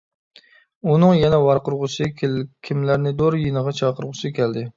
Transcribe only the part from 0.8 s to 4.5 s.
ئۇنىڭ يەنە ۋارقىرىغۇسى، كىملەرنىدۇر يېنىغا چاقىرغۇسى